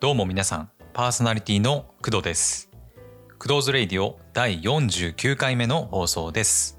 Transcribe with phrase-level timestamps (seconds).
[0.00, 2.70] どうも皆さん、パーソナリティの工藤です。
[3.38, 6.78] 工藤ズレイディオ第49回目の放送です。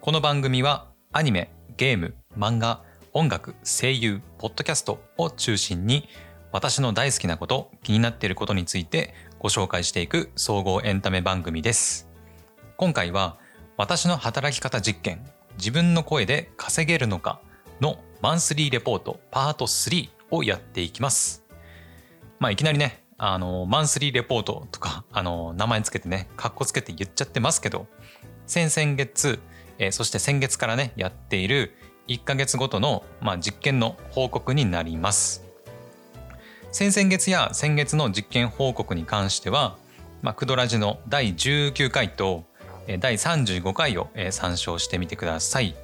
[0.00, 6.08] この番組はアニメ、ゲーム、漫画、音楽、声優、ポッドキャストを中心に
[6.52, 12.08] 私の大好きなこと、気になっていることについてご紹介していく総合エンタメ番組です。
[12.76, 13.38] 今回は
[13.76, 15.26] 私の働き方実験、
[15.58, 17.40] 自分の声で稼げるのか
[17.80, 21.41] のマンスリーレポートパート3をやっていきます。
[22.42, 27.86] まあいきなりね、あの、マンスリーレポートとか、あの、名前つけてね、カッコつけて言っちゃってますけど、
[28.48, 29.38] 先々月、
[29.78, 31.72] えー、そして先月からね、やっている
[32.08, 35.44] 1ヶ月ごとの、まあ、実験の報告になります。
[36.72, 39.76] 先々月や先月の実験報告に関しては、
[40.20, 42.42] まあ、クドラジの第19回と
[42.98, 45.76] 第35回を参照してみてください。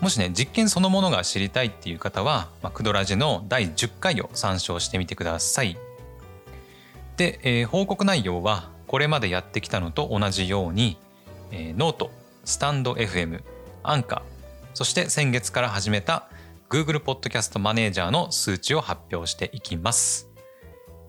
[0.00, 5.76] もしね実験そのものが知りたいっていう方は、まあ、クドラジの第10回を参照してみてください。
[7.16, 10.96] で、えー、報告内容はこれまでやってきたのと同じように、
[11.50, 12.10] えー、ノート、
[12.44, 13.42] スタンド FM、
[13.82, 14.22] アンカー、
[14.72, 16.28] そして先月から始めた
[16.70, 20.30] Google Podcast マネージャーの数値を発表していきます。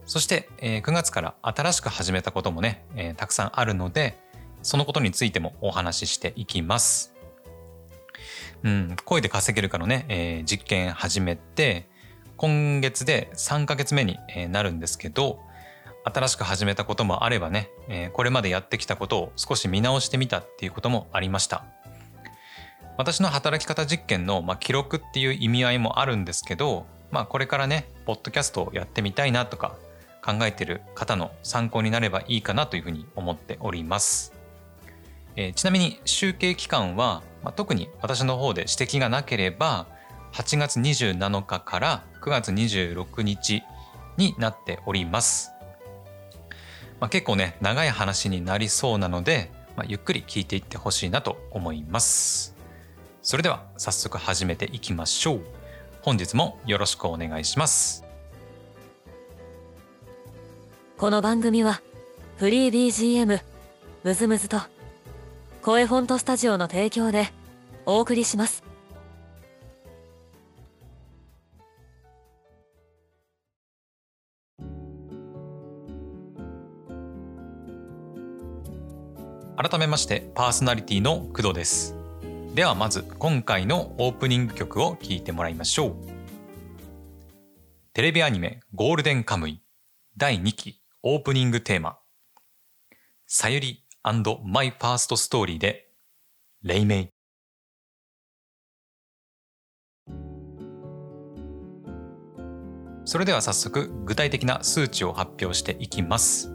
[0.06, 4.20] そして、えー、9月から新しく始めたこともね、えー、たくさんあるので、
[4.64, 7.14] そのことについてもお話ししていきます。
[8.64, 11.90] うん、声で稼げるかのね、えー、実験始めて、
[12.38, 14.18] 今月で3ヶ月目に
[14.50, 15.40] なるんですけど、
[16.03, 21.66] 新しく始めたこともあればね、えー、これまでやってきたことを少し見直してみたっていうこともありました。
[22.98, 29.75] 私の働き方実験の、まあ、記録っていう意味合いもあるんですけど、まあ、これからね、ポッドキャストをやってみたいなとか
[30.23, 34.41] 考えてる方の参考になればいいかなというふうに思っております。
[35.36, 39.88] えー、ちなみに集計期間はまあ、特に私の方で指摘がなければ
[40.34, 43.64] 8月27日から9月26日
[44.18, 45.52] になっております。
[47.00, 52.56] まあ、結構ね長い話になりそうなので、まあ、ゆっくり聞いていってほしいなと思います。
[53.22, 55.42] それでは早速始めていきましょう。
[56.02, 58.03] 本日もよろしくお願いします。
[60.98, 61.81] この番組は
[62.38, 63.42] フリー BGM
[64.03, 64.58] ムズムズと
[65.62, 67.32] 声フォントスタジオの提供で
[67.86, 68.64] お送りします。
[79.56, 81.96] 改めましてパーソナリティの工藤です。
[82.56, 85.96] ではまず今回のオープニング曲を聴いてもらいましょう。
[87.94, 89.62] テレビアニメゴールデンカムイ
[90.18, 92.00] 第2期オープニングテーマ
[93.28, 95.88] さユり MY FIRST STORY で、
[96.64, 97.08] レイメイ。
[103.06, 106.51] それでは早速具体的な数値を発表していきます。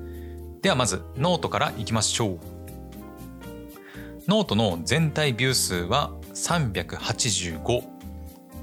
[0.62, 2.38] ではまずノートからいきましょう。
[4.26, 7.84] ノートの全体ビュー数は385。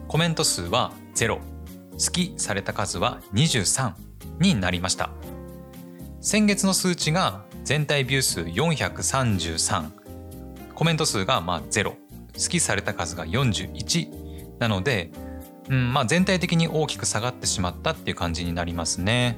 [0.08, 1.38] コメント数は0。
[1.38, 3.94] 好きされた数は23
[4.40, 5.12] になりました。
[6.20, 9.92] 先月の数値が全体ビュー数433
[10.76, 11.96] コメント数がまあ0好
[12.50, 15.12] きされた数が41なので、
[15.70, 19.38] うんまあ、全体的に大きく下がってしまったっていう感じになりますね。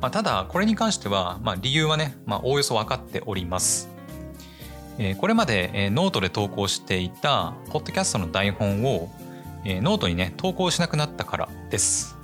[0.00, 3.88] まあ、ただこれに関しては、まあ、理由はね、まあ、おおよそ分かっております。
[4.98, 9.10] え、これまで、え、ノートで投稿していたポッドキャストの台本を、
[9.64, 12.15] え、ノートにね投稿しなくなったからです。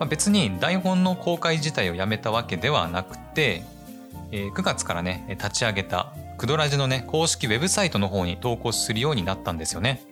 [0.00, 3.62] まあ、別に台本の公開自体をやめたわけではなくて、
[4.32, 10.02] えー、9月からね立ち上げたクドラジのね公式ウェブサイトの方に投稿するようになったんですよね。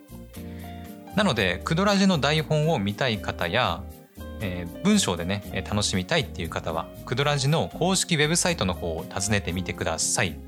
[1.16, 3.82] なのでクドラジの台本を見たい方や、
[4.40, 10.38] えー、文章でね楽しみたいっていう方はクドラジの公式ウェブサイトの方を訪ねてみてください。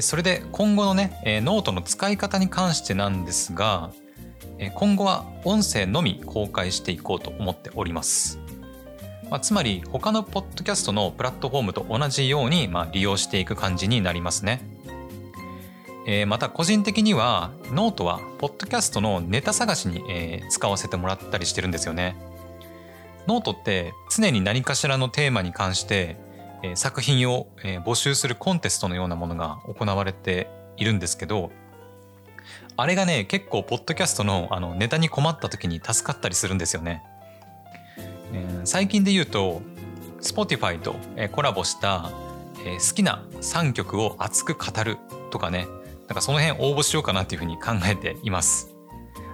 [0.00, 3.90] それで今後のね、ノートの使い方に関してなんですが、
[4.74, 8.38] 今後は音声のみ公開していこうと思っております。
[9.30, 14.60] まあ、つまり他のポッドキャストのプラットフォームと同じようにまあ利用していく感じになりますね。
[16.06, 22.16] えー、また個人的にはノートはポッドキャストのネタ探しに、え、使わせてもらったりしてるんですよね。
[23.26, 26.16] ノートって常に何かしらのテーマに関して、
[26.62, 27.48] え、作品を、
[27.84, 31.50] 募集するコンテストのようなものが行われているんですけど
[32.80, 37.02] あれがね結構ポッドキャストのあのネタに困った時に助かったりするんですよね。
[38.32, 39.62] えー、最近で言うと
[40.20, 40.94] Spotify と
[41.32, 42.12] コラボした、
[42.64, 44.96] えー、好きな3曲を熱く語る
[45.32, 45.66] とかね
[46.06, 48.72] なんかその辺応募しようかなっていうふうに考えています。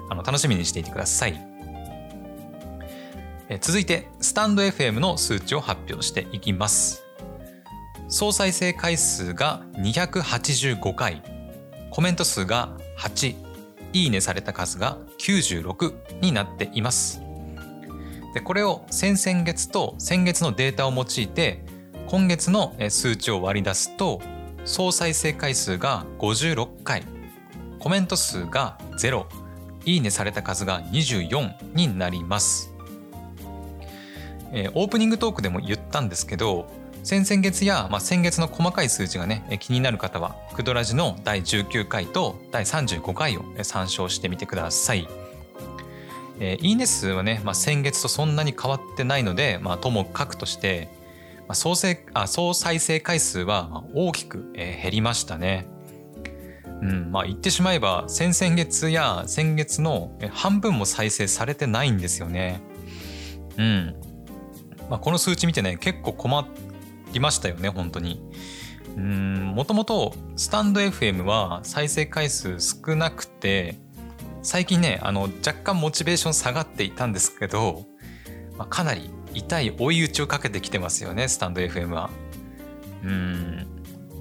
[0.08, 1.38] あの楽しみにしていてください。
[3.50, 7.05] え続いてスタンド FM の数値を発表していきます
[8.08, 11.23] 総再生回数が285回
[11.91, 13.37] コメント数が8
[13.93, 17.20] いいねされた数が96になっています。
[18.35, 21.64] でこれを先々月と先月のデータを用いて
[22.08, 24.20] 今月の数値を割り出すと
[24.64, 27.05] 総再生回数が56回。
[27.85, 29.26] コメント数が0
[29.85, 32.73] いいねされた数が24になります、
[34.52, 36.67] えー、オープニングトークでも言ったんですけど
[37.05, 45.06] 先々月や、まあ、先月の細かい数字がね気になる方はクドラジの第19回と第35回を参照してみてください。
[46.41, 50.89] えー、いいね数はね、まあ、先月とそんなに変わってないので、まあ、ともかくとして、
[51.41, 55.67] まあ、総生あ総再生回数は大きく、減りましたね。
[56.81, 62.62] うん、まあ言ってしまえば先々月や先月の半分も再生されてないんですよね。
[63.59, 63.95] うん。
[64.89, 66.47] まあ、この数値見てね結構困っ
[67.15, 68.21] りましたよね本当に。
[68.97, 73.77] うんもともとスタンド FM は再生回数少なくて
[74.43, 77.87] 最近ねあの若干モチベーション下がっていたんですけど、
[78.57, 82.11] まあ、かなり痛い追い打ちをかけてきてますよねスタンド FM は。
[83.03, 83.67] うん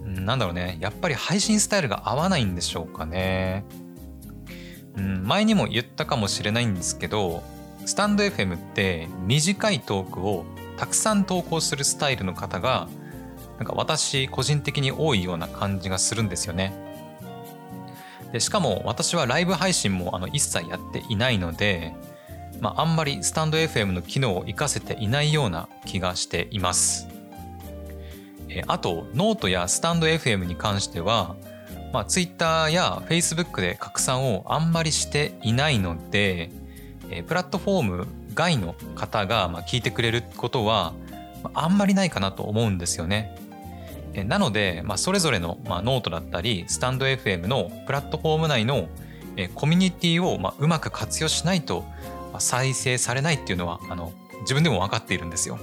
[0.06, 3.66] なんだろうねやっぱり配信スタイルが合わないんでしょうかね。
[4.98, 7.44] うん前にも言ったかもしれないんですけど
[7.86, 10.46] スタンド FM って短いトークを
[10.78, 12.88] たくさん投稿するスタイルの方が
[13.58, 16.74] なんか私個人的に多いような感じがするんですよね。
[18.32, 21.94] でしかも私はライブ配信もあの一切やっていないので、
[22.60, 27.08] まあ、あんまりスタンド FM の機能を活かせていないような気がしています。
[28.50, 31.36] えあとノートやスタンド FM に関しては、
[31.92, 36.50] まあ、Twitter や Facebook で拡散をあんまりしていないので、
[37.10, 40.94] えプラットフォーム外の方がま聞いてくれることは
[41.54, 43.36] あんまりないかなと思うんですよね。
[44.26, 48.88] なので、まあ、それぞれの、まあ、ノートだったり stand.fm のプラットフォーム内の
[49.56, 51.84] コミュニティをまあうまく活用しないと
[52.38, 55.58] 再生されないっていうのはあの自分でも分かっているんですよ。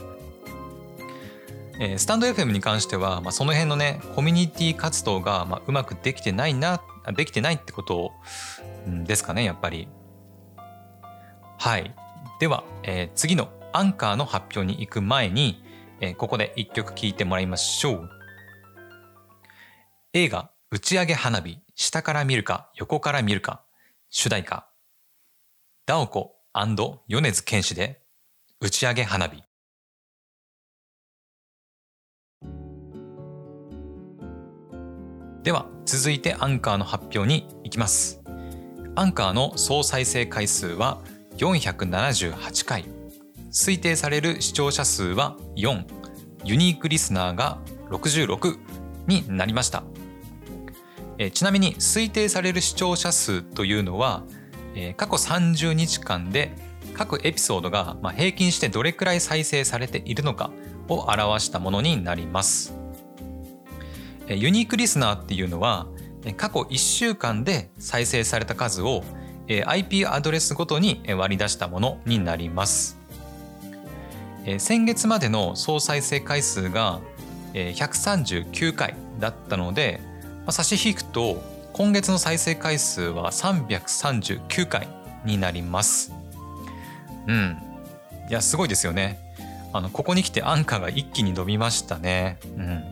[1.97, 6.83] スタンド FM に関しては、まあ、その辺のねコミュニティ活動がまあうまくできてないな
[7.17, 8.13] できてないってこと
[8.87, 9.89] ですかねやっぱり。
[11.59, 11.95] はい。
[12.41, 15.63] では、えー、次のアンカーの発表に行く前に、
[16.01, 18.11] えー、ここで一曲聴いてもらいましょう。
[20.15, 23.63] 映画打ち上げ花火下から見るか横から見るか
[24.09, 24.67] 主題歌。
[25.85, 28.01] ダオコ米津玄師で
[28.59, 29.43] 打ち上げ花火。
[35.43, 38.23] では続いてアンカーの発表に行きます。
[38.95, 41.03] アンカーの総再生回数は
[41.41, 42.85] 478回。
[43.51, 45.85] 推定される視聴者数は4
[46.45, 47.59] ユニークリスナーが
[47.89, 48.59] 66
[49.07, 49.83] になりました。
[51.17, 54.23] えちなみに推定される視聴者数というのは、
[54.75, 56.53] え過去30日間で
[56.93, 60.51] 各エピソードが、ま平均してどれくらい再生されているのか
[60.89, 62.75] を表したものになります。
[64.29, 65.87] えユニークリスナーっていうのは
[66.37, 69.05] 過去1週間で再生された数を
[69.67, 72.99] IP アドレスごとに割り出したものになります。
[74.59, 77.01] 先月までの総再生回数が
[77.53, 80.01] 139回だったので
[80.47, 84.89] あ、差し引くと今月の再生回数は339回
[85.25, 86.13] になります。
[87.27, 87.59] うん。
[88.29, 89.19] いや、すごいですよね。
[89.73, 92.39] あの、ここに来てアンカーが一気に伸びましたね。
[92.57, 92.85] うん。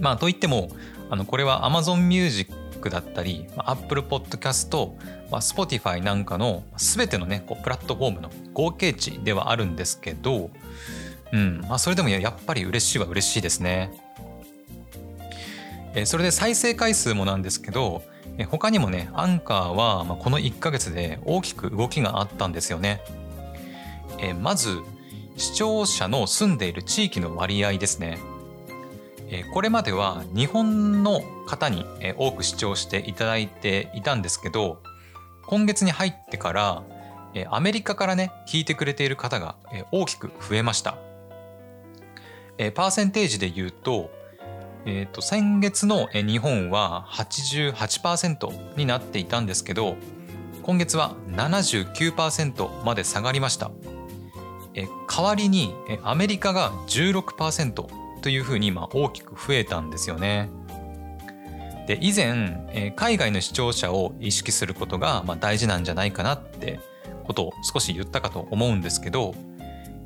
[0.00, 0.70] まあ、といっても、
[1.10, 4.90] あの、これは Amazon Music だったり、Apple Podcast、
[5.34, 10.48] まあ、Spotify なんかの全てのね、こうプラットフォームの合計値ではあるんですけど、
[11.32, 13.90] うん、まあ、それでもやっぱり嬉しいは嬉しいですね。
[16.04, 18.02] それで再生回数もなんですけど
[18.48, 23.00] 他にもねアンカーはこの1ヶ月で大きく動きがあったんですよね。
[24.40, 24.78] まず
[25.36, 28.18] 視聴者の住んでいる地域の割合ですね。
[29.52, 31.84] これまでは日本の方に
[32.16, 34.80] 多く視聴していただいていたんですけど
[35.46, 36.82] 今月に入ってから
[37.50, 39.56] アメリカからね聞いてくれている方が
[39.90, 40.96] 大きく増えました。
[42.74, 44.10] パーセンテージで言うと
[44.86, 49.96] えーと、先月の日本は88%になっていたんですけど
[50.62, 53.70] 今月は79%まで下がりました
[54.74, 55.72] え代わりに
[56.02, 57.86] アメリカが16%
[58.20, 60.50] というふうに今大きく増えたんですよね
[61.86, 66.80] で以前え海外の視聴者を意識することがまあ大事なんじゃないかなって
[67.24, 69.34] ことを少し言ったかと思うんですけど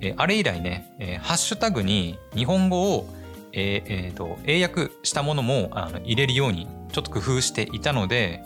[0.01, 3.09] えー、あれ以来ね、えー、ハッシュタグに日本語を、
[3.53, 8.43] ええーと、英訳したものもあの入れるようにちょっと工夫していたので、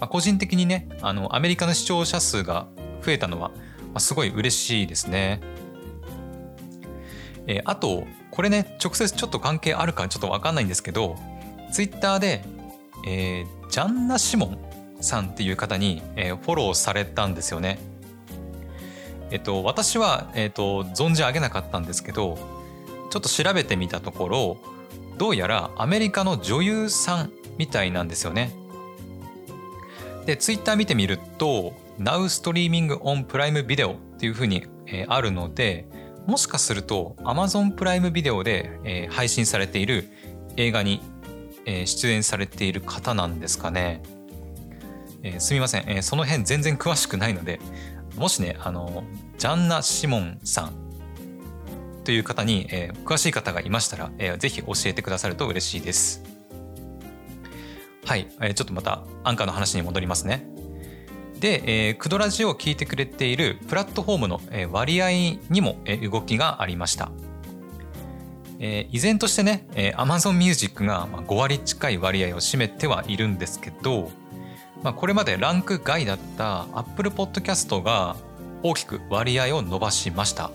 [0.00, 2.68] まあ、個人的にねあのアメリカの視聴者数が
[3.04, 3.56] 増えたのは、ま
[3.96, 5.40] あ、すごい嬉しいですね。
[7.48, 11.16] えー、あとこれね直接ちょっと関係あるかちょっと分かんないんですけど
[11.72, 12.44] ツイッターで、
[13.06, 14.58] えー、ジャンナ・シモン
[15.00, 17.78] さんっていう方に、えー、フォローされたんですよね。
[19.30, 22.36] えっと、私は、えっと、存じ上げなかったんですけど
[23.10, 24.56] ちょっと調べてみたところ
[25.16, 28.52] どうやらアメリカの女優さんみたいなんですよね。
[30.26, 35.86] でツイッター見てみると「Now Streaming on Prime Video」っていうふうに、えー、あるので
[36.26, 40.08] もしかすると Amazon プライムビデオで、えー、配信されている
[40.56, 41.00] 映画に、
[41.64, 44.02] えー、出演されている方なんですかね。
[45.22, 47.60] えー、すみません、えー、その辺全然詳しくないので
[48.16, 49.04] もしねあの
[49.38, 50.72] ジャンナ・シモンさん
[52.04, 56.24] という方に、えー、詳しい方がいましたら、えー、ぜひ教えてくださると嬉しいです。
[58.04, 60.44] はい、えー、ちょっとまたアンカーの話に戻りますね。
[61.38, 65.10] で、えー、クドラジオを聞いてくれているプラットフォームの、えー、割合
[65.50, 67.10] にも、えー、動きがありました。
[68.64, 74.12] えー、依然としてね、えー、Amazon Music が5割近い割合を占めてはいるんですけど、
[74.84, 78.16] まあ、これまでランク外だった Apple Podcast が
[78.62, 80.52] 大きく割合を伸ばしました。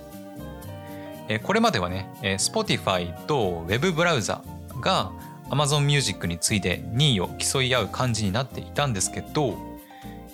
[1.28, 4.42] えー、これまではね、えー、Spotify と Web ブラウザ
[4.80, 5.12] が
[5.50, 9.58] Amazon Music に次いで2位を競い合う感じになっていたんですけど、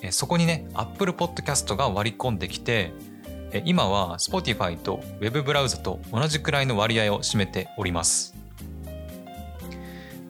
[0.03, 2.91] えそこにね Apple Podcast が割り込んできて
[3.65, 8.33] 今は Spotify と Web ブラウザと同じくらいの割合を占めております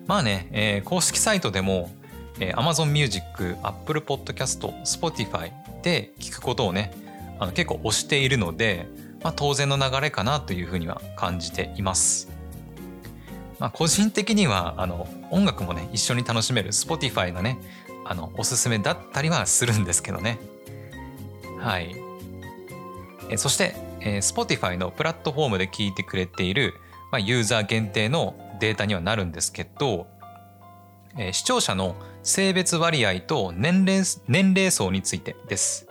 [0.08, 1.90] まあね、えー、公式サイトでも、
[2.40, 5.52] えー、Amazon Music、Apple Podcast、Spotify
[5.82, 6.92] で聞くことをね
[7.40, 8.88] あの結構推しているので、
[9.22, 12.34] まあ、当然の流れかなというふうには感じています
[13.60, 17.60] まあ、個人的にはあの音楽もね一緒に楽しめる Spotify がね
[18.04, 20.38] あのおすすめだったりはするんですけどね。
[21.60, 22.03] はい。
[23.34, 26.76] えそして、え、Spotify のプラットフォームで聞いてくれている、
[27.12, 30.06] ま、ユーザー限定のデータにはなるんですけど、
[31.18, 35.88] え、視聴者の性別割合と年齢年齢層についてです。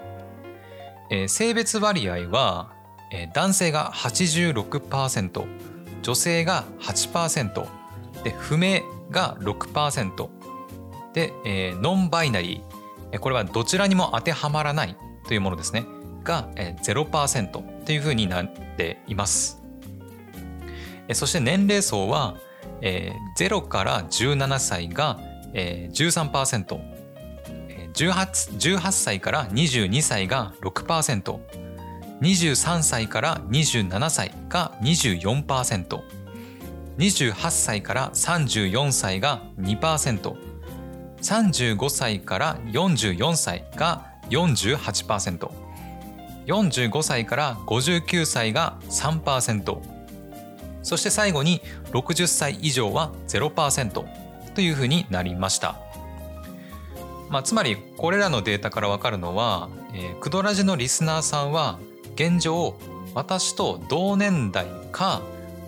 [1.10, 2.74] え、性別割合は、
[3.10, 5.44] え、男性が86%
[6.02, 7.66] 女性が8%
[8.22, 10.28] で不明が6%
[11.12, 14.96] で、えー、ノンバイナリーこれはどちらにも当てはまらない
[15.28, 15.84] というものですね
[16.22, 17.50] が、えー、0%
[17.84, 19.62] というふうになっています。
[21.12, 22.36] そして年齢層は、
[22.80, 25.18] 0から17歳が、
[25.52, 26.80] 13%、
[27.92, 31.38] 18, 18歳から22歳が6%、
[32.20, 36.00] 23歳から27歳が24%、
[36.98, 40.36] 28歳から34歳が2%、
[41.20, 45.61] 35歳から44歳が48%
[46.46, 49.78] 45歳から59歳が3%
[50.82, 51.60] そして最後に
[51.92, 54.04] 60歳以上は0%
[54.54, 55.76] というふうになりました。
[57.30, 61.78] まあ、つまりこれらのデータからわかるのは、えー、クドラジのリスナーさんは
[62.14, 62.76] 現状
[63.14, 65.22] 私と同年代か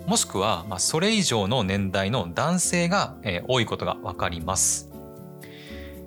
[0.05, 4.94] もしくはまあそれ以上の年代の男性が、えー、多いことがわかります。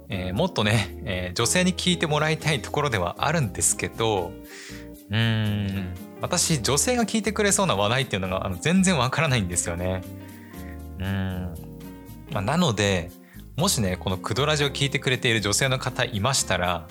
[0.08, 4.32] えー、もっとね、えー、女性に聞いてもらいたいところではあるんですけど
[5.10, 10.02] うん私女性が聞いてくれそうな話題っていうのがあの全然わからないんですよね。
[10.98, 11.54] うん、
[12.32, 13.10] まあ、なので
[13.56, 16.88] もしねこのクドラジを聞いてくれている女性の方いましたら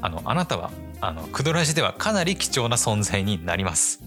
[0.00, 4.02] あのあなたはあのクドラジではかなり貴重な存在になります。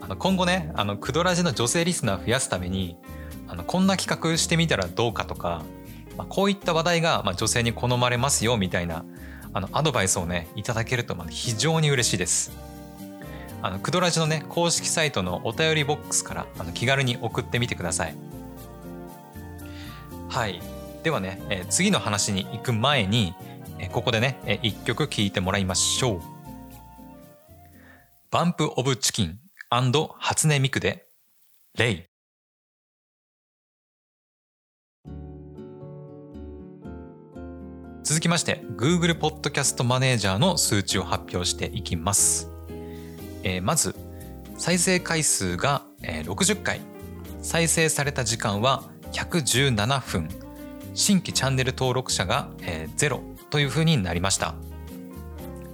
[0.00, 2.96] あの今後ねあのクドラジの女性リスナー増やすために
[3.46, 5.62] あのこんな企画してみたらどうかとか
[6.20, 9.06] まあ、こういった話題がまあ女性に好まれますよみたいな
[9.54, 12.52] あのアドバイスをねいただけるとまあ非常に嬉しいです。
[13.62, 18.14] あのクドラジのね公式サイトのお便りボックスからあの気軽に送ってみてください。
[20.28, 20.60] はい
[21.02, 23.32] ではね、えー、次の話に行く前に、
[23.78, 26.20] えー、ここでね、えー、一曲聴いてもらいましょう。
[28.30, 29.38] バンプ・オブ・チキン
[29.70, 31.06] 初音ミクで
[31.78, 32.04] 「レイ」。
[38.02, 42.50] 続きまして Google Podcast マネージャーの数値を発表していきます、
[43.42, 43.94] えー、まず
[44.60, 46.82] 再生回数が60回。
[47.40, 50.28] 再生された時間は117分。
[50.92, 54.54] 新規チャンネル登録者が0というふうになりました。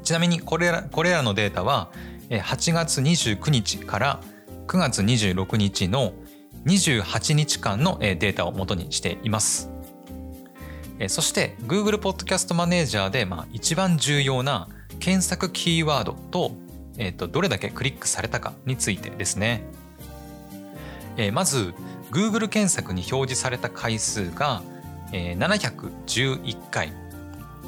[0.04, 1.90] ちなみにこれらこれらのデータは
[2.30, 4.20] 8月29日から
[4.68, 6.12] 9月26日の
[6.66, 9.75] 28日間のデータを元にしています。
[11.08, 16.52] そして Google Podcast Manager でまあ一番重要な検索キーワードと,、
[16.98, 19.62] えー、とどれだけクリックされたかについてですね。
[21.18, 21.74] えまず
[22.10, 24.62] Google 検索に表示された回数が
[25.12, 26.92] 711回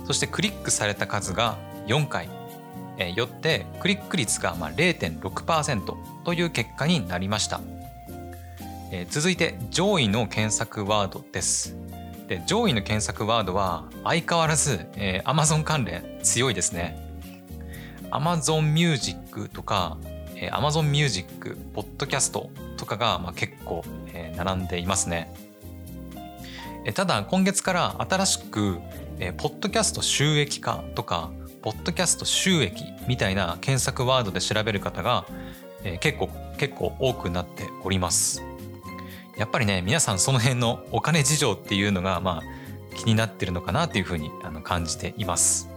[0.06, 1.56] そしてクリックされた数が
[1.87, 2.28] 4回
[2.99, 7.61] えよってクリック率がまあ0.6%という結果になりました。
[8.90, 11.76] え続いて上位の検索ワードです。
[12.28, 17.08] で上位の検索ワードは相変わらず、えー、Amazon 関連強いですね。
[18.11, 19.97] Amazon Music とか、
[20.37, 23.82] えー、Amazon Music、Podcast とかが、まあ、結構、
[24.12, 25.32] えー、並んでいますね。
[26.85, 28.78] えー、ただ今月から新しく、
[29.18, 31.30] えー、ポッドキャスト収益化とか、
[31.62, 35.25] ポッドキャスト収益みたいな検索ワードで調べる方が、
[35.82, 38.47] えー、結構結構多くなっております。
[39.38, 45.68] やっぱりね皆さんその辺のお金事情っていうのがまあ気になってるのかなっていうふうにあの感じています。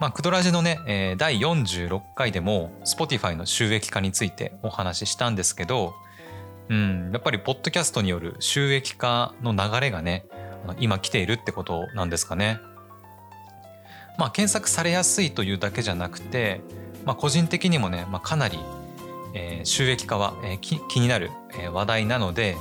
[0.00, 5.94] まあ、クドラジのね、え、第46回でも Spotify の収益化についてお話ししたんですけど、
[6.68, 10.26] うん、やっぱりポッドキャストによる収益化の流れがね
[10.80, 12.58] 今来ているってことなんですかね。
[14.18, 16.62] まあ、検索されやすいというだけじゃなくて、
[17.04, 18.58] まあ、個人的にもね、まあ、かなり
[19.34, 22.56] えー、収益化は、えー、気になる、えー、話題なので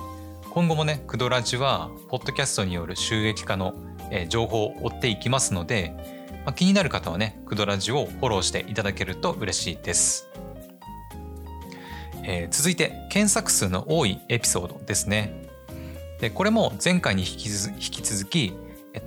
[0.51, 3.73] 今後もねクドラジはポッドキャストによる収益化の、
[4.09, 5.93] えー、情報を追っていきますので、
[6.45, 10.27] まあ、気になる方はねクドラジをフォローしていただけると嬉しいです、
[12.23, 15.49] えー、続いて検索数の多いエピソードですね。
[16.19, 18.53] でこれも前回に引き引き続き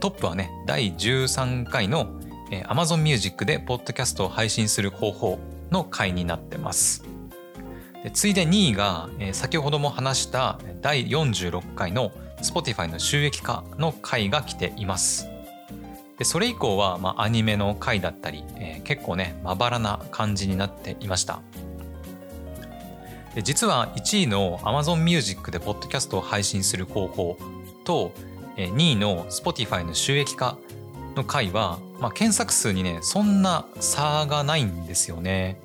[0.01, 2.21] トップはね第13回の
[2.69, 5.39] Amazon Music でポッドキャストを配信する方法
[5.71, 7.14] の回になってます。
[8.13, 12.11] ついで2位が、えー、先ほども話した第46回の
[12.43, 15.29] Spotify の収益化の回が来ています。
[16.19, 21.41] でそれ以降は、まあ、アニメの回だったり、えー、結構ねまばらな感じになっていました。
[23.35, 27.37] で実は1位の Amazon Music でポッドキャストを配信する方法
[27.85, 28.13] と
[28.57, 30.57] 2位の Spotify の収益化
[31.17, 35.59] の回は、まあ、検索数にねそんな差がないんですよね。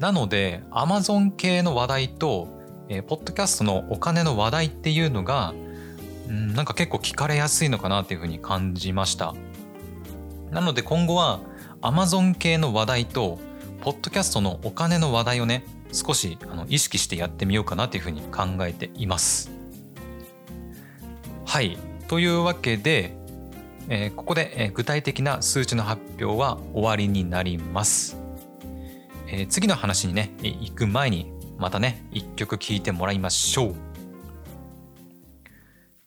[0.00, 2.48] なので Amazon 系の話題と、
[2.88, 5.52] えー、ポッドキャストのお金の話題っていうのが、
[6.26, 9.34] うん、なんか結構聞かれやすいのかなっていうふうに感じました。
[10.50, 11.40] なので今後は
[11.82, 13.38] Amazon 系の話題と
[13.82, 19.50] ポッドキャストのお金の話題をね少しあの意識してやってみようかなというふうに考えています。
[21.44, 21.76] はい。
[22.08, 23.14] というわけで、
[23.90, 28.19] えー、ここで、えー、具体的な数値の発表は終わりになります。
[29.32, 33.74] えー、次の話にね、行く前に、またね、一曲聴いてもらいましょう。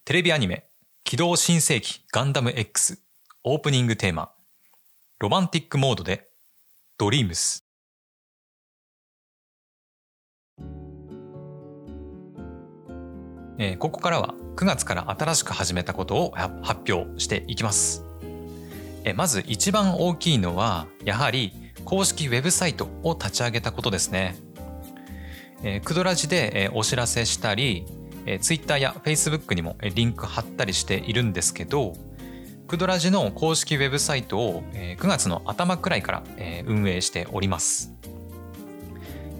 [0.03, 0.67] テレビアニメ、
[1.05, 3.01] 機動新世紀ガンダム X
[3.45, 4.33] オープニングテーマ、
[5.19, 6.27] ロマンティックモードで、
[6.97, 7.65] ドリームス。
[13.57, 16.31] えー、ここからは9月から新しく始めたことを
[16.61, 18.03] 発表していきます。
[19.05, 24.35] えー、まず一番大きいのはやはり公式ウェブサイトを立ち上げたことですね。
[25.63, 27.85] えー、クドラジで、え、お知らせしたり、
[28.25, 31.93] えー、Twitter や Facebook にも、え、リンク貼ったりしているんですけど、
[32.67, 37.93] クドラジの公式ウェブサイトを、えー、9月の頭くらいから、え、運営しております。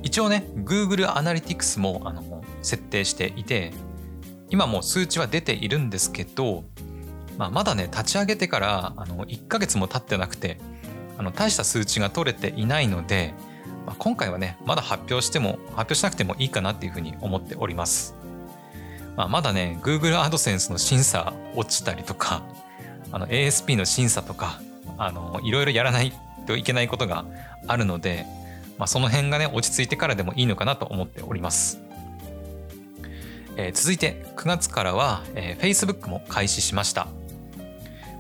[0.02, 3.74] 一応ね、Google Analytics もあの設定していて、
[4.50, 6.66] 今も数値は出ているんですけど、
[7.38, 10.60] まあ、まだね、立ち上げてからあの1ヶ月も経ってなくて、
[11.18, 13.34] あの大した数値が取れていないので、
[13.86, 18.16] まあ、今回はねまだ発表しても発表しなくてもいいかなっていうふうに思っております。
[19.16, 22.44] まあ、まだね Google AdSense の審査落ちたりとか
[23.12, 24.60] あの ASP の審査とか
[24.98, 26.14] あのいろいろやらない
[26.48, 27.26] といけないことが
[27.68, 28.26] あるので、
[28.78, 31.80] まあ、その辺がね落ち着いてからでもいいのかなと思っております。
[33.56, 37.08] えー、続いて9月からは、えー、Facebook も開始しました。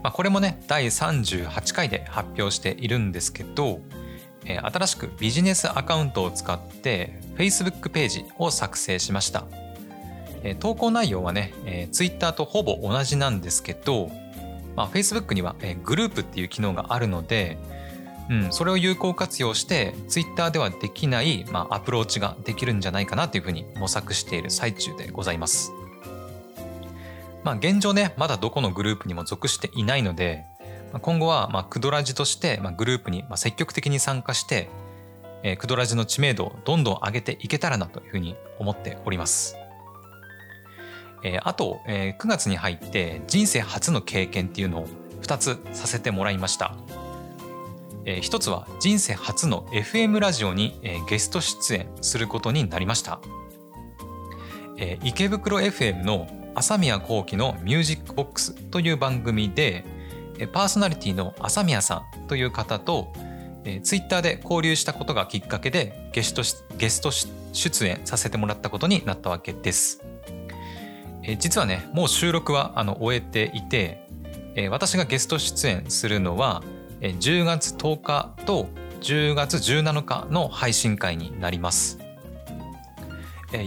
[0.03, 3.79] まあ、これもね第38回で発表しているんですけど、
[4.45, 9.45] えー、新しくビジネスアカウントを使って Facebook ページを作成しました、
[10.43, 14.11] えー、投稿内容はね、えー、Twitter とほぼ同じなんですけど、
[14.75, 17.57] まあ、Facebook には、えー、グループっていう機能があるので、
[18.29, 25.71] うん、それを有効活用して Twitter ではできない、まあ、アプローチができるんじゃないかなというふうに模索している最中でございます。
[27.43, 30.45] まあ、現状ねまだどこのグループにも属していないので
[31.01, 34.69] 今後はまあクドラジとしてまあグループにまあ積極的に参加して
[35.43, 39.57] えー、クドラジの知名度をどんどん上げていけたらなというふうに思っております。
[41.21, 44.87] えー、あと、えー、9月に入って人生初の経験っていうのを
[45.21, 46.75] 2つさせてもらいました。
[48.05, 53.19] えー、1つは人生初の FM ラジオに、えー、ゲスト出演することになりました。
[54.77, 59.85] えー、池袋 FM の朝宮幸喜のミュージックボックスという番組で、
[60.51, 63.13] パーソナリティの朝宮さんという方と、
[63.83, 66.41] ツイッターで交流したことがきっかけでゲスト
[66.77, 70.03] ゲスト出演させてもらったことになったわけです。
[71.39, 74.05] 実はねもう収録はあの終えていて、
[74.69, 76.61] 私がゲスト出演するのは、
[77.01, 78.67] 10月10日と
[79.01, 81.99] 10月17日の配信会になります。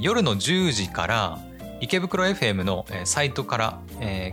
[0.01, 1.39] 夜の10時から
[1.81, 3.81] 池袋 FM のサイトから、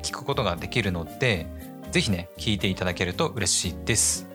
[0.01, 1.47] 聞くことができるので
[1.91, 4.27] ぜひね聞いていただけると嬉しいです。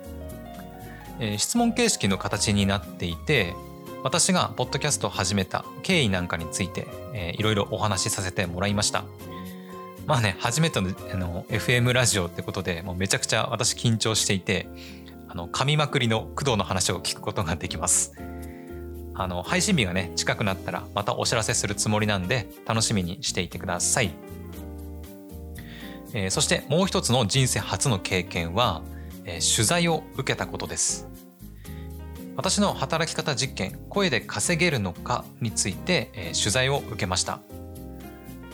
[1.37, 3.55] 質問形式の形になっていて
[4.05, 6.87] 私がポッドキャストを始めた経緯なんかについて、
[7.37, 9.05] いろいろお話しさせてもらいました
[10.07, 14.69] まあね初めてのあの FM ラジオってことでもうめちゃくちゃ私緊張していて
[15.29, 18.13] あの噛みまくりの工藤の話を聞くことができます
[19.19, 24.13] あの配信日がね近くなったらまたお知らせするつもりなんで楽しみにしていてください、
[26.15, 28.83] えー、そしてもう一つの人生初の経験は
[29.29, 31.07] え取材を受けたことです。
[32.35, 37.41] 私の働き方実験声で稼げるのかについて、え取材を受けました。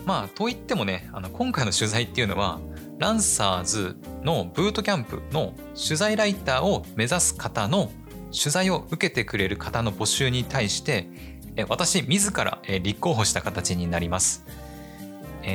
[0.05, 2.61] まあといってもねあの今回の取材っていうのは
[2.99, 7.91] ランサーズのブートキャンプの取材ライターを目指す方の
[8.37, 11.09] 取材を受けてくれる方の募集に対して
[11.69, 14.45] 私自ら立候補した形になります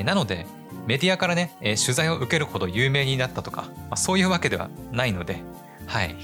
[0.05, 0.45] なので
[0.89, 5.37] メディアからね、取材を受けるほど有名になったとか、そういうわけではないので、
[5.85, 6.15] はい。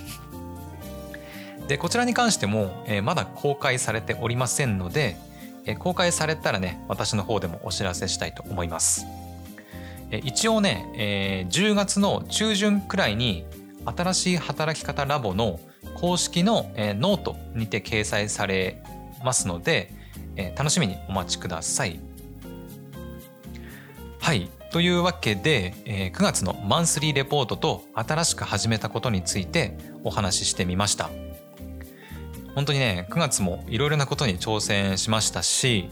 [1.68, 5.18] で、こちらに関しても、まだ公開されておりませんので、
[5.78, 9.06] 公開されたらね、私の方でもお知らせしたいと思います。
[10.24, 13.46] 一応ね、10月の中旬くらいに、
[13.86, 15.60] 新しい働き方ラボの
[15.96, 18.82] 公式の、ノートにて掲載され
[19.24, 19.92] ますので、
[20.56, 22.00] 楽しみにお待ちください。
[24.20, 24.50] はい。
[24.72, 31.10] というわけで、えー、9月のマンスリーレポートと新しく始めたことについてお話ししてみました。
[32.56, 35.90] 本当にね、9月もいろいろなことに挑戦しましたし、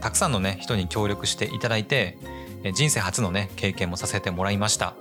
[0.00, 2.18] たくさんのね、人に協力していただいて、
[2.74, 4.94] 人生初のね、経験もさせてもらいました。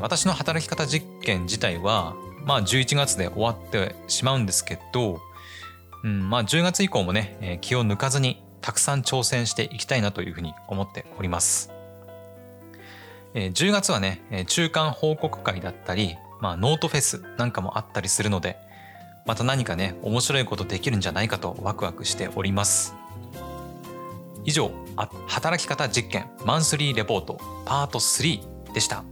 [0.00, 2.16] 私の働き方実験自体は、
[2.48, 5.20] まあ11月で終わってしまうんですけど、
[6.02, 11.70] うん、まあ10月以降もね、えー、気を抜かずにたくさん挑戦していきたいなというふうに思っております。
[13.34, 18.56] えー、10月はね、え中間報告会だったり、まあ、ノートフェスなんかもあったりするので、
[19.26, 22.94] また何かね、面白いことできるんじゃないかとワクワクしております。
[24.46, 29.04] 以上、あ働き方実験マンスリーレポートパート3でした。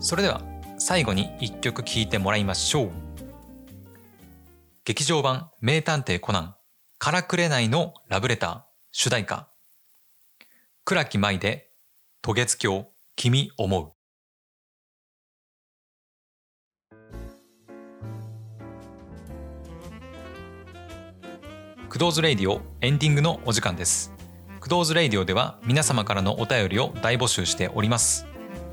[0.00, 0.42] それでは
[0.86, 2.90] 最後に一曲聴いてもらいましょう。
[4.84, 6.54] 劇場版名探偵コナン
[6.98, 8.60] からくれないのラブレター
[8.92, 9.48] 主題歌。
[10.84, 11.70] 倉木舞で
[12.20, 13.94] 渡月橋君思う。
[21.88, 24.12] Kudo's Radio エンディングのお時間です。
[24.60, 28.26] Kudo's Radio では皆様からのお便りを大募集しております。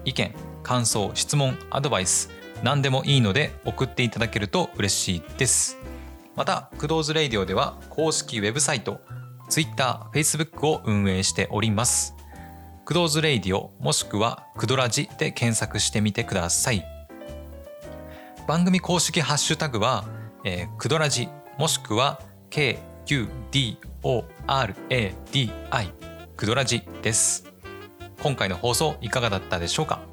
[0.04, 2.30] 意見感想質問アドバイス
[2.63, 5.78] 何でもいいので送っていただけると嬉しいです。
[6.36, 9.02] また Kudo's Radio では公式ウェブサイト
[9.50, 12.15] Twitter、Facebook を運営しております。
[12.86, 16.86] Kudo's Radio もしくはクドラジで検索してみてください。
[18.47, 20.06] 番組公式ハッシュタグは、
[20.43, 23.82] えー、クドラジもしくは KQDORADI
[26.38, 27.45] クドラジです。
[28.24, 30.11] 今回の放送いかがだったでしょうか？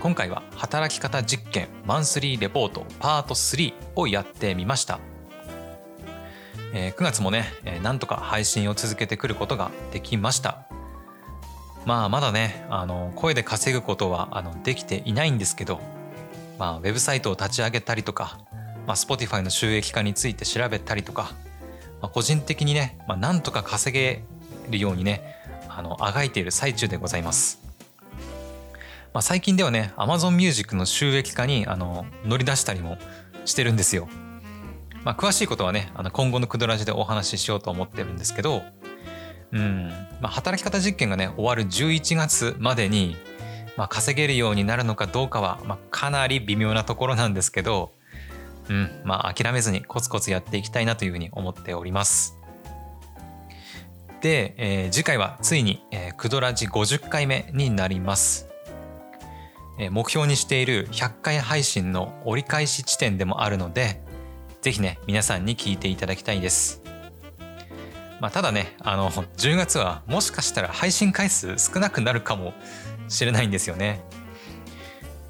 [0.00, 5.00] 今回は働き方実験マンスリーレポートパート3をやってみました
[6.72, 10.66] え、9月もね、え、なんとか配信を続けてくることができました
[11.86, 15.80] まあまだねあの声で稼ぐことはあのできていないんですけど、
[16.58, 18.38] まあ、ウェブサイトを立ち上げたりとか、
[18.86, 21.32] まあ、Spotify の収益化について調べたりとか、
[22.02, 24.22] まあ、個人的にね、まあ、なんとか稼げ
[24.68, 25.36] るようにね
[25.68, 27.67] あのあがいている最中でございます。
[29.12, 32.98] まあ、最近ではね Amazon Music の収益化にあの乗り出したりも
[33.44, 34.08] してるんですよ。
[35.04, 38.62] まあ、詳しいことはねあの今後のクドラジでお話ししようと思ってるんですけど、
[39.52, 39.88] うん。
[40.20, 43.16] まあ、働き方実験がね終わる11月までに、
[43.76, 47.92] まあ、稼げるようになるのかどうかは、まあ、かなり微妙なところなんですけど、
[48.68, 48.90] うん。
[49.04, 52.36] まあ諦めずにコツコツやっていきたいなというふうに思っております。
[54.20, 58.47] で、えー次回はついに、えー、クドラジ50回目になります、
[59.90, 64.02] 目標にしている100回配信の折り返し地点でもあるので
[64.60, 66.82] ぜひね皆さんに聞いていただきたいです
[68.20, 72.52] まあ、ただねあの10月はもしかしたら配信回数少なくなるかも
[73.08, 74.02] しれないんですよね。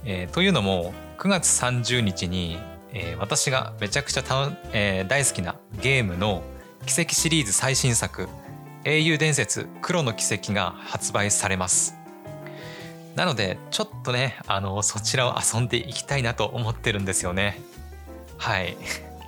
[0.04, 2.58] えーというのも9月30日に、
[2.92, 6.42] えー私がめちゃくちゃた、えー大好きなゲームの
[6.86, 8.28] 奇跡シリーズ最新作
[8.84, 11.97] 「英雄伝説黒の奇跡」が発売されます。
[13.18, 17.60] なのでちょっとねあのそちらを遊んでいきたいなと思ってるんですよね。
[18.36, 18.76] はい。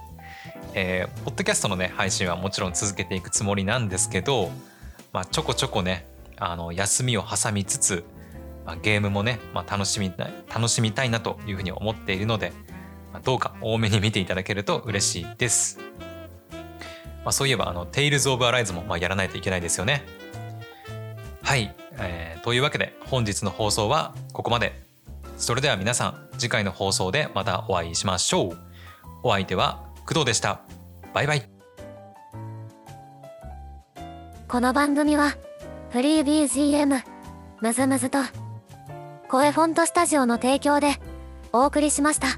[0.75, 4.53] えーポッドキャストのね配信はもちろん続けていくつもりなんですけど、
[5.13, 6.07] まあ、ちょこちょこね
[6.39, 8.05] あの休みを挟みつつ、
[8.65, 12.53] まあ、ゲームもね、まあ、楽しみたい楽しみたいなというふうに思っているので、
[13.13, 15.81] まあ、どうか多めに見ていただけると嬉しいです。
[17.25, 20.20] まあ、そういえばあの「テイルズ・オブ・アライズも」まあ、やらないといけないですよね。
[21.51, 24.73] はい、えーというわけで本日の放送はここまで。
[25.37, 28.59] それでは皆さん次回の放送でまたお会いしましょう。
[29.25, 30.61] お相手は工藤でした。
[31.13, 31.49] バイバイ。
[34.47, 35.35] この番組は
[35.91, 37.03] フリー BGM
[37.61, 38.19] ムズムズと
[39.29, 41.01] 声フォントスタジオの提供で
[41.53, 42.29] お送りしました。